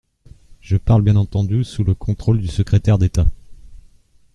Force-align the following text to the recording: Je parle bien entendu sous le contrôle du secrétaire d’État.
Je 0.61 0.77
parle 0.77 1.03
bien 1.03 1.15
entendu 1.15 1.63
sous 1.63 1.83
le 1.83 1.93
contrôle 1.93 2.39
du 2.41 2.47
secrétaire 2.47 2.97
d’État. 2.97 3.27